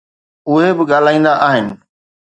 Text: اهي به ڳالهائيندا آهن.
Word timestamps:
اهي 0.49 0.69
به 0.77 0.83
ڳالهائيندا 0.91 1.33
آهن. 1.47 1.65